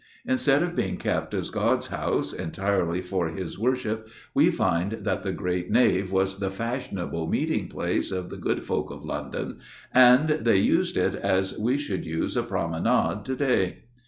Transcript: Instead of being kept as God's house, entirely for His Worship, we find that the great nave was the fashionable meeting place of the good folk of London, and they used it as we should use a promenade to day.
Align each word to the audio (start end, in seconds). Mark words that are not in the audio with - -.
Instead 0.25 0.63
of 0.63 0.75
being 0.75 0.97
kept 0.97 1.31
as 1.35 1.51
God's 1.51 1.89
house, 1.89 2.33
entirely 2.33 3.01
for 3.01 3.27
His 3.29 3.59
Worship, 3.59 4.07
we 4.33 4.49
find 4.49 4.93
that 5.05 5.21
the 5.21 5.31
great 5.31 5.69
nave 5.69 6.11
was 6.11 6.39
the 6.39 6.49
fashionable 6.49 7.27
meeting 7.27 7.67
place 7.67 8.11
of 8.11 8.31
the 8.31 8.37
good 8.37 8.63
folk 8.63 8.89
of 8.89 9.05
London, 9.05 9.59
and 9.93 10.27
they 10.27 10.57
used 10.57 10.97
it 10.97 11.13
as 11.13 11.55
we 11.55 11.77
should 11.77 12.03
use 12.03 12.35
a 12.35 12.41
promenade 12.41 13.23
to 13.25 13.35
day. 13.35 13.83